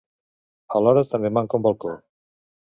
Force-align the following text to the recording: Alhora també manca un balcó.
Alhora 0.79 1.03
també 1.11 1.31
manca 1.39 1.61
un 1.61 1.67
balcó. 1.67 1.93